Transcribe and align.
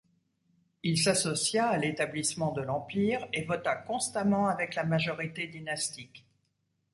Il 0.81 0.97
s'associa 0.97 1.67
à 1.69 1.77
l'établissement 1.77 2.51
de 2.53 2.61
l'Empire, 2.63 3.27
et 3.33 3.43
vota 3.43 3.75
constamment 3.75 4.47
avec 4.47 4.73
la 4.73 4.83
majorité 4.83 5.45
dynastique. 5.45 6.25